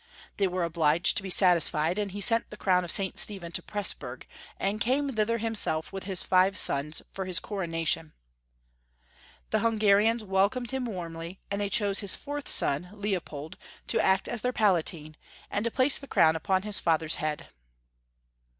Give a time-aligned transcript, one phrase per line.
[0.37, 3.19] They were obliged to be satisfied, and he sent the crown of St.
[3.19, 4.25] Stephen to Presburg,
[4.59, 8.13] and came thither himself, with his five sons, for his cor onation.
[9.51, 13.57] The Hungarians welcomed him warmly, and they chose his fourth son, Leopold,
[13.89, 15.17] to act as their Palatine,
[15.51, 17.49] and to place the crown upon his father's head.